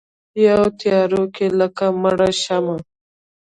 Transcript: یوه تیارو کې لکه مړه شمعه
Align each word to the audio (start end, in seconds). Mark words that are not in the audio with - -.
یوه 0.45 0.67
تیارو 0.79 1.23
کې 1.35 1.45
لکه 1.59 1.85
مړه 2.01 2.29
شمعه 2.43 2.75